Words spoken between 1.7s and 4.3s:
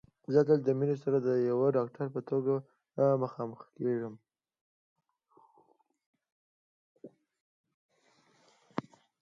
ډاکټر په توګه مخامخېږم